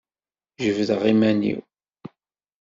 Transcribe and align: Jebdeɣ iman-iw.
Jebdeɣ 0.63 1.01
iman-iw. 1.11 1.61